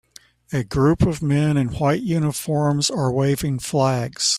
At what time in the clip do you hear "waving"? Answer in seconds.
3.11-3.59